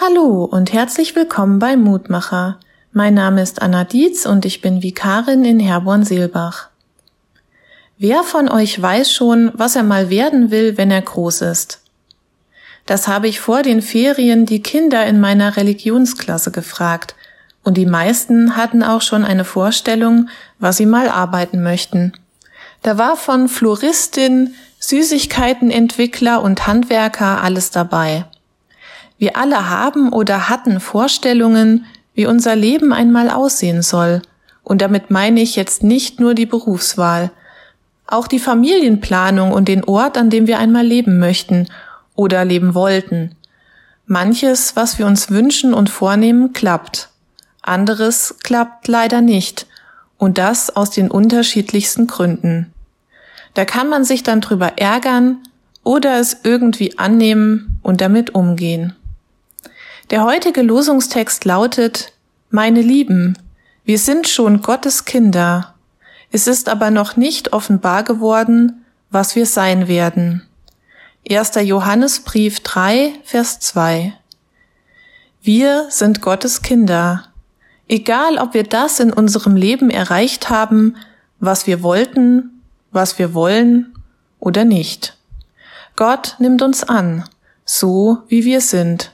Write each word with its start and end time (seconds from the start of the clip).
Hallo 0.00 0.42
und 0.44 0.72
herzlich 0.72 1.14
willkommen 1.14 1.60
bei 1.60 1.76
Mutmacher. 1.76 2.58
Mein 2.92 3.14
Name 3.14 3.40
ist 3.40 3.62
Anna 3.62 3.84
Dietz 3.84 4.26
und 4.26 4.44
ich 4.44 4.60
bin 4.60 4.82
Vikarin 4.82 5.44
in 5.44 5.60
Herborn-Seelbach. 5.60 6.68
Wer 7.96 8.24
von 8.24 8.48
euch 8.48 8.82
weiß 8.82 9.12
schon, 9.12 9.52
was 9.54 9.76
er 9.76 9.84
mal 9.84 10.10
werden 10.10 10.50
will, 10.50 10.76
wenn 10.76 10.90
er 10.90 11.00
groß 11.00 11.42
ist? 11.42 11.80
Das 12.86 13.06
habe 13.06 13.28
ich 13.28 13.38
vor 13.38 13.62
den 13.62 13.82
Ferien 13.82 14.46
die 14.46 14.62
Kinder 14.62 15.06
in 15.06 15.20
meiner 15.20 15.56
Religionsklasse 15.56 16.50
gefragt, 16.50 17.14
und 17.62 17.76
die 17.76 17.86
meisten 17.86 18.56
hatten 18.56 18.82
auch 18.82 19.00
schon 19.00 19.24
eine 19.24 19.44
Vorstellung, 19.44 20.28
was 20.58 20.76
sie 20.76 20.86
mal 20.86 21.08
arbeiten 21.08 21.62
möchten. 21.62 22.14
Da 22.82 22.98
war 22.98 23.16
von 23.16 23.48
Floristin, 23.48 24.56
Süßigkeitenentwickler 24.80 26.42
und 26.42 26.66
Handwerker 26.66 27.44
alles 27.44 27.70
dabei. 27.70 28.24
Wir 29.18 29.36
alle 29.36 29.70
haben 29.70 30.12
oder 30.12 30.48
hatten 30.48 30.80
Vorstellungen, 30.80 31.86
wie 32.14 32.26
unser 32.26 32.56
Leben 32.56 32.92
einmal 32.92 33.30
aussehen 33.30 33.82
soll. 33.82 34.22
Und 34.62 34.80
damit 34.80 35.10
meine 35.10 35.40
ich 35.40 35.56
jetzt 35.56 35.82
nicht 35.82 36.20
nur 36.20 36.34
die 36.34 36.46
Berufswahl, 36.46 37.30
auch 38.06 38.26
die 38.26 38.38
Familienplanung 38.38 39.52
und 39.52 39.68
den 39.68 39.84
Ort, 39.84 40.18
an 40.18 40.30
dem 40.30 40.46
wir 40.46 40.58
einmal 40.58 40.86
leben 40.86 41.18
möchten 41.18 41.68
oder 42.14 42.44
leben 42.44 42.74
wollten. 42.74 43.34
Manches, 44.06 44.76
was 44.76 44.98
wir 44.98 45.06
uns 45.06 45.30
wünschen 45.30 45.72
und 45.72 45.88
vornehmen, 45.88 46.52
klappt. 46.52 47.08
Anderes 47.62 48.36
klappt 48.42 48.88
leider 48.88 49.20
nicht. 49.20 49.66
Und 50.18 50.38
das 50.38 50.74
aus 50.74 50.90
den 50.90 51.10
unterschiedlichsten 51.10 52.06
Gründen. 52.06 52.72
Da 53.54 53.64
kann 53.64 53.88
man 53.88 54.04
sich 54.04 54.22
dann 54.22 54.40
drüber 54.40 54.78
ärgern 54.78 55.38
oder 55.82 56.18
es 56.18 56.38
irgendwie 56.44 56.98
annehmen 56.98 57.78
und 57.82 58.00
damit 58.00 58.34
umgehen. 58.34 58.94
Der 60.10 60.22
heutige 60.22 60.60
Losungstext 60.60 61.46
lautet, 61.46 62.12
Meine 62.50 62.82
Lieben, 62.82 63.38
wir 63.86 63.98
sind 63.98 64.28
schon 64.28 64.60
Gottes 64.60 65.06
Kinder. 65.06 65.74
Es 66.30 66.46
ist 66.46 66.68
aber 66.68 66.90
noch 66.90 67.16
nicht 67.16 67.54
offenbar 67.54 68.02
geworden, 68.02 68.84
was 69.10 69.34
wir 69.34 69.46
sein 69.46 69.88
werden. 69.88 70.46
1. 71.28 71.54
Johannesbrief 71.54 72.60
3, 72.60 73.14
Vers 73.24 73.60
2. 73.60 74.12
Wir 75.40 75.86
sind 75.88 76.20
Gottes 76.20 76.60
Kinder. 76.60 77.28
Egal, 77.88 78.36
ob 78.36 78.52
wir 78.52 78.64
das 78.64 79.00
in 79.00 79.10
unserem 79.10 79.56
Leben 79.56 79.88
erreicht 79.88 80.50
haben, 80.50 80.96
was 81.40 81.66
wir 81.66 81.82
wollten, 81.82 82.62
was 82.90 83.18
wir 83.18 83.32
wollen 83.32 83.94
oder 84.38 84.66
nicht. 84.66 85.16
Gott 85.96 86.36
nimmt 86.40 86.60
uns 86.60 86.84
an, 86.84 87.24
so 87.64 88.18
wie 88.28 88.44
wir 88.44 88.60
sind 88.60 89.13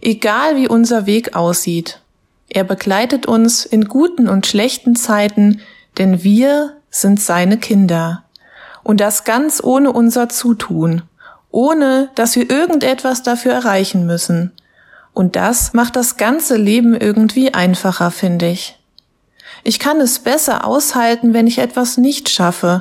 egal 0.00 0.56
wie 0.56 0.68
unser 0.68 1.06
Weg 1.06 1.34
aussieht. 1.34 2.00
Er 2.48 2.64
begleitet 2.64 3.26
uns 3.26 3.64
in 3.64 3.84
guten 3.86 4.28
und 4.28 4.46
schlechten 4.46 4.96
Zeiten, 4.96 5.60
denn 5.98 6.22
wir 6.22 6.76
sind 6.90 7.20
seine 7.20 7.58
Kinder. 7.58 8.24
Und 8.82 9.00
das 9.00 9.24
ganz 9.24 9.62
ohne 9.62 9.92
unser 9.92 10.28
Zutun, 10.28 11.02
ohne 11.50 12.10
dass 12.14 12.36
wir 12.36 12.48
irgendetwas 12.48 13.22
dafür 13.22 13.52
erreichen 13.52 14.06
müssen. 14.06 14.52
Und 15.12 15.36
das 15.36 15.74
macht 15.74 15.96
das 15.96 16.16
ganze 16.16 16.56
Leben 16.56 16.94
irgendwie 16.94 17.52
einfacher, 17.52 18.10
finde 18.10 18.48
ich. 18.48 18.78
Ich 19.64 19.78
kann 19.78 20.00
es 20.00 20.20
besser 20.20 20.64
aushalten, 20.64 21.34
wenn 21.34 21.46
ich 21.46 21.58
etwas 21.58 21.98
nicht 21.98 22.28
schaffe, 22.28 22.80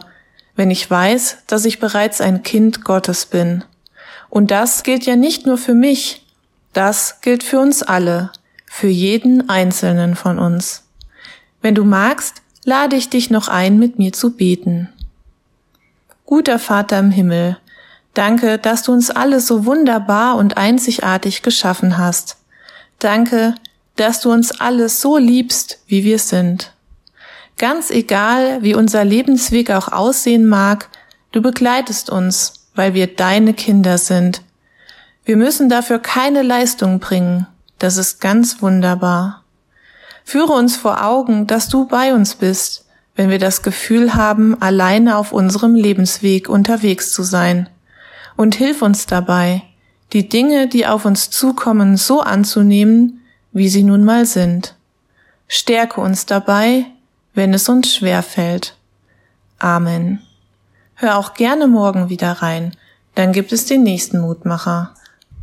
wenn 0.55 0.71
ich 0.71 0.89
weiß, 0.89 1.39
dass 1.47 1.65
ich 1.65 1.79
bereits 1.79 2.21
ein 2.21 2.43
Kind 2.43 2.83
Gottes 2.83 3.25
bin. 3.25 3.63
Und 4.29 4.51
das 4.51 4.83
gilt 4.83 5.05
ja 5.05 5.15
nicht 5.15 5.45
nur 5.45 5.57
für 5.57 5.73
mich, 5.73 6.26
das 6.77 7.21
gilt 7.21 7.41
für 7.41 7.59
uns 7.59 7.81
alle, 7.81 8.31
für 8.67 8.87
jeden 8.87 9.49
einzelnen 9.49 10.15
von 10.15 10.37
uns. 10.37 10.83
Wenn 11.59 11.73
du 11.73 11.83
magst, 11.83 12.43
lade 12.65 12.95
ich 12.95 13.09
dich 13.09 13.31
noch 13.31 13.47
ein, 13.47 13.79
mit 13.79 13.97
mir 13.97 14.13
zu 14.13 14.37
beten. 14.37 14.87
Guter 16.27 16.59
Vater 16.59 16.99
im 16.99 17.09
Himmel, 17.09 17.57
danke, 18.13 18.59
dass 18.59 18.83
du 18.83 18.91
uns 18.93 19.09
alle 19.09 19.39
so 19.39 19.65
wunderbar 19.65 20.35
und 20.35 20.57
einzigartig 20.57 21.41
geschaffen 21.41 21.97
hast. 21.97 22.37
Danke, 22.99 23.55
dass 23.95 24.21
du 24.21 24.31
uns 24.31 24.61
alle 24.61 24.87
so 24.89 25.17
liebst, 25.17 25.79
wie 25.87 26.03
wir 26.03 26.19
sind. 26.19 26.73
Ganz 27.57 27.89
egal, 27.89 28.61
wie 28.61 28.75
unser 28.75 29.03
Lebensweg 29.03 29.71
auch 29.71 29.91
aussehen 29.91 30.45
mag, 30.45 30.89
du 31.31 31.41
begleitest 31.41 32.11
uns, 32.11 32.67
weil 32.75 32.93
wir 32.93 33.07
deine 33.07 33.55
Kinder 33.55 33.97
sind 33.97 34.43
wir 35.27 35.35
müssen 35.35 35.67
dafür 35.67 35.99
keine 35.99 36.41
Leistung 36.41 36.99
bringen. 36.99 37.47
Das 37.79 37.97
ist 37.97 38.21
ganz 38.21 38.61
wunderbar. 38.61 39.43
Führe 40.23 40.53
uns 40.53 40.77
vor 40.77 41.03
Augen, 41.03 41.47
dass 41.47 41.67
du 41.67 41.85
bei 41.85 42.13
uns 42.13 42.35
bist, 42.35 42.85
wenn 43.17 43.29
wir 43.29 43.37
das 43.37 43.61
Gefühl 43.61 44.13
haben, 44.13 44.61
alleine 44.61 45.17
auf 45.17 45.33
unserem 45.33 45.75
Lebensweg 45.75 46.47
unterwegs 46.47 47.11
zu 47.11 47.23
sein. 47.23 47.67
Und 48.37 48.55
hilf 48.55 48.81
uns 48.81 49.05
dabei, 49.05 49.63
die 50.13 50.29
Dinge, 50.29 50.69
die 50.69 50.87
auf 50.87 51.03
uns 51.03 51.29
zukommen, 51.29 51.97
so 51.97 52.21
anzunehmen, 52.21 53.19
wie 53.51 53.67
sie 53.67 53.83
nun 53.83 54.05
mal 54.05 54.25
sind. 54.25 54.75
Stärke 55.49 55.99
uns 55.99 56.25
dabei, 56.25 56.85
wenn 57.33 57.53
es 57.53 57.67
uns 57.67 57.93
schwer 57.93 58.23
fällt. 58.23 58.77
Amen. 59.59 60.21
Hör 60.95 61.17
auch 61.17 61.33
gerne 61.33 61.67
morgen 61.67 62.07
wieder 62.07 62.31
rein, 62.31 62.71
dann 63.15 63.33
gibt 63.33 63.51
es 63.51 63.65
den 63.65 63.83
nächsten 63.83 64.21
Mutmacher. 64.21 64.93